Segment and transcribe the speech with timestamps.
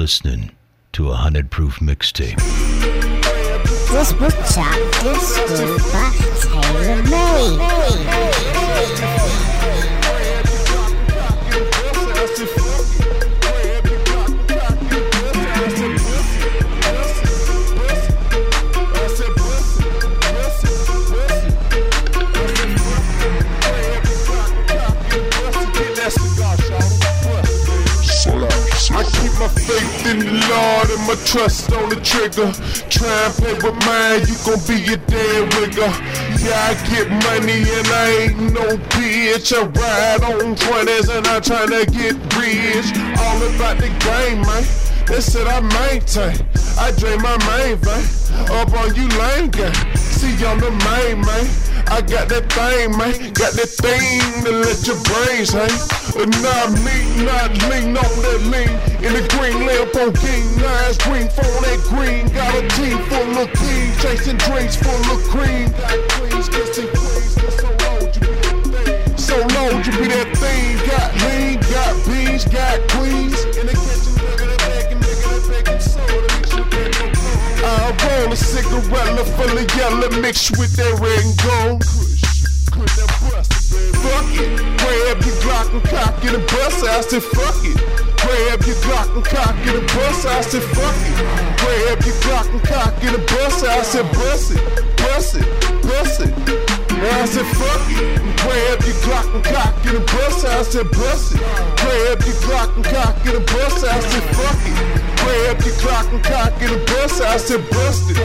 [0.00, 0.50] listening
[0.92, 2.38] to a 100 proof mixtape.
[3.90, 4.74] This book chap
[5.04, 6.20] is still by
[31.10, 32.54] My trust on the trigger.
[32.86, 35.90] Try and play with mine, you gon' be a dead rigger.
[36.38, 39.50] Yeah, I get money and I ain't no bitch.
[39.50, 42.94] I ride on 20s and I'm tryna get rich.
[43.18, 44.62] All about the game, man.
[45.10, 46.46] That's it I maintain.
[46.78, 48.06] I drain my main vein.
[48.54, 49.74] Up on you lame gang.
[49.96, 51.69] See, I'm the main man.
[51.90, 53.32] I got that thing, man.
[53.34, 55.74] Got that thing to let your brains hang.
[56.22, 58.70] And not me, not lean on that lean.
[59.02, 62.30] In the green lamp on king, nice green phone that green.
[62.30, 65.66] Got a team full of kings, chasing drinks full of cream.
[65.74, 69.18] Got queens, kissing queens, so low you be that thing.
[69.18, 70.39] So low you be that thing.
[78.20, 81.84] Roll a cigarette full of yellow mixed with that red and gold.
[84.00, 86.82] Fuck it, grab your Glock and cock in and bus.
[86.82, 87.76] I said fuck it.
[88.20, 90.26] Grab your Glock and cock in and bus.
[90.26, 91.16] I said fuck it.
[91.60, 93.64] Grab your Glock and cock it and bust.
[93.64, 94.60] I said bust it,
[94.96, 95.46] bust it,
[95.82, 96.32] bust it.
[97.00, 98.20] I said fuck it.
[98.44, 100.19] Grab your Glock and cock it and bust.
[100.60, 101.40] I said bust it.
[101.40, 103.82] Grab your Glock and cock it and bust.
[103.82, 103.88] it.
[103.88, 104.76] I said fuck it.
[105.16, 107.16] Grab your Glock and cock it and bust.
[107.16, 107.26] it.
[107.26, 108.20] I said bust it.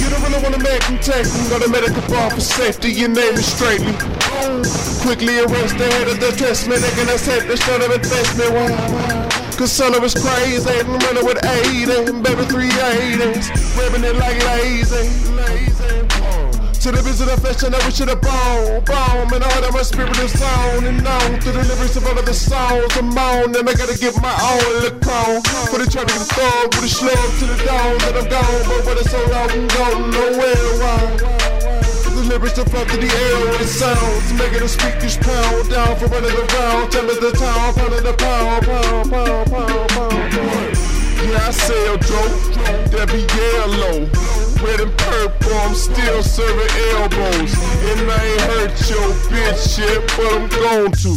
[0.00, 1.48] You don't really wanna make them take them.
[1.52, 3.92] Go to medical bar for safety, your name is straightly.
[5.04, 8.48] Quickly erase the head of the test man, nigga, that's it, the start of investment.
[8.48, 8.72] Why?
[9.58, 14.40] Cause son of us crazy, and running with 80, and baby 380s, ripping it like
[14.56, 15.04] lazy,
[15.36, 16.23] lazy.
[16.84, 19.72] To the visit of flesh, I know we should have bone, bone, and all that
[19.72, 21.40] my spirit is on and on.
[21.40, 24.28] Through the lyrics of all of the songs, I'm on, and I gotta get my
[24.28, 25.40] own look on.
[25.72, 28.84] For the traffic is thug, with a slug to the dawn, that I'm gone, but
[28.84, 31.24] when it's so long, I'm going nowhere.
[32.04, 36.12] The lyrics to flood to the air the sounds, making the speakers pound down for
[36.12, 40.76] running around, telling the town, pounding the pound, pound, pound, pound, pound, pound.
[41.32, 44.43] Yeah, I sell dope, that be yellow.
[44.64, 47.52] Red and purple, I'm still serving elbows.
[47.84, 51.12] And I ain't hurt your bitch yet, but I'm going to.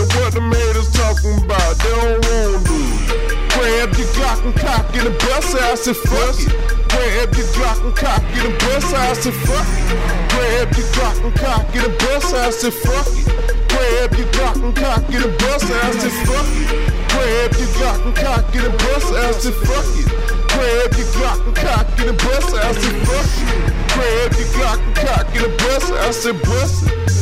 [0.00, 3.36] And what them haters talking about, they don't want to.
[3.52, 6.48] Grab your Glock and cock it and bus I said fuck it.
[6.88, 10.32] Grab your Glock and cock it and bus I said fuck it.
[10.32, 13.68] Grab your Glock and cock it and bus I said fuck it.
[13.68, 17.08] Grab your Glock and cock it and bust I said fuck it.
[17.12, 20.35] Grab your Glock and cock it and bust I said fuck it.
[20.56, 23.92] Grab your Glock and cock it and bust I said fuck it.
[23.92, 27.15] Grab your Glock and cock it and bust I said bust it.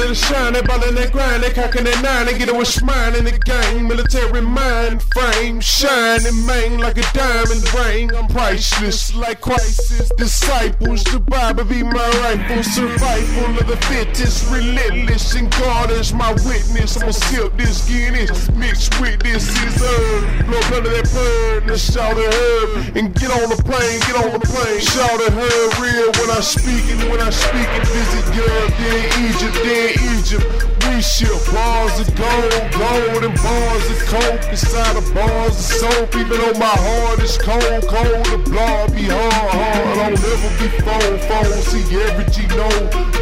[0.00, 3.14] Steady to shine, they ballin' that grind, they cockin' that nine, they get it smile
[3.14, 3.86] in the game.
[3.86, 8.08] Military mind frame, shining main like a diamond ring.
[8.16, 10.10] I'm priceless like crisis.
[10.16, 12.62] Disciples, the Bible be my rifle.
[12.62, 16.96] Survival of the fittest, relentless, and God is my witness.
[16.96, 20.46] I'ma sip this Guinness, mixed with this is herb.
[20.46, 22.96] Blow of that burn, and shout at herb.
[22.96, 24.80] And get on the plane, get on the plane.
[24.80, 29.28] Shout at her real when I speak and when I speak and visit Europe, then
[29.28, 30.46] Egypt, then Egypt.
[30.86, 36.16] We ship bars of gold, gold and bars of coke inside of bars of soap.
[36.16, 38.89] Even though my heart is cold, cold, the blood.
[40.60, 41.56] Be phone, phone.
[41.72, 42.68] See every G know,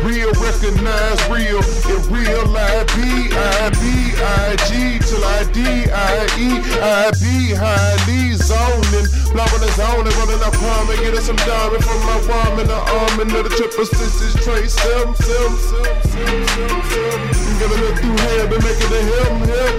[0.03, 2.91] real recognize real, in real life.
[2.99, 9.63] B I B I G till I D I E I B highly zoning, blowing
[9.63, 13.21] the zone and running up palm and getting some diamond from my woman, the arm
[13.23, 17.39] and the triple sixes, trace seven, seven, seven, seven, seven, seven.
[17.63, 19.75] Gonna look through hell, been making the him, him,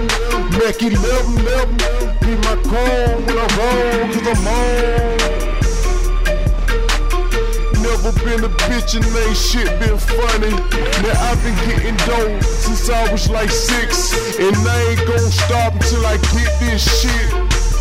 [0.56, 1.68] make it live, live.
[2.24, 5.59] Be my call when I roll, cause I'm on.
[7.90, 10.50] Never been a bitch and ain't shit been funny.
[11.02, 14.14] Now I've been getting dough since I was like six.
[14.38, 17.34] And I ain't gon' stop until I get this shit.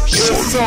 [0.10, 0.66] So,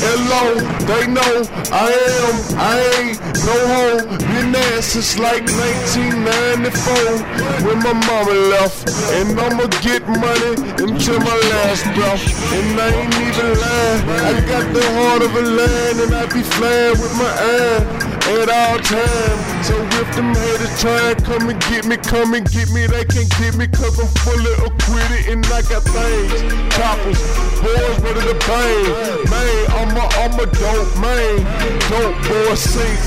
[0.00, 0.56] hello,
[0.88, 4.00] they know I am, I ain't no hoe.
[4.32, 7.20] Been there since like 1994
[7.68, 8.88] when my mama left.
[9.12, 12.24] And I'ma get money until my last breath.
[12.56, 16.40] And I ain't even lying, I got the heart of a lion and I be
[16.42, 18.13] flying with my eye.
[18.32, 19.66] At all times.
[19.66, 23.04] So if them haters try and come and get me, come and get me, they
[23.04, 26.40] can't get me cause I'm fully acquitted and I got things.
[26.74, 27.20] Choppers,
[27.60, 28.84] boys ready to bang.
[29.28, 31.44] Man, I'm a, I'm a dope man.
[31.92, 33.00] Dope boy sink.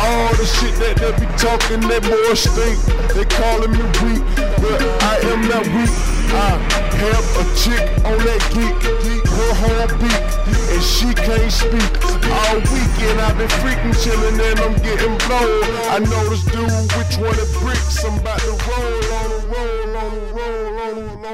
[0.00, 2.78] All the shit that they be talking, that boy stink.
[3.12, 5.92] They calling me weak, but I am not weak.
[6.34, 6.58] I
[6.98, 8.74] have a chick on that geek,
[9.28, 12.04] her whole beak, and she can't speak.
[12.04, 15.64] All weekend I've been freaking chillin' and I'm getting blown.
[15.88, 18.04] I know this dude which one it bricks.
[18.04, 21.24] I'm about to roll on roll on roll on roll.